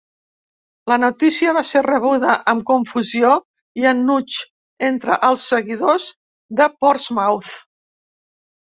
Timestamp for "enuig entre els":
3.93-5.47